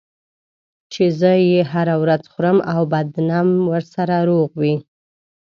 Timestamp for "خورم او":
2.31-2.81